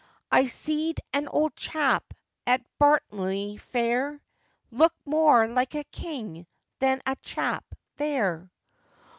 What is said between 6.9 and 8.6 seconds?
that chap there.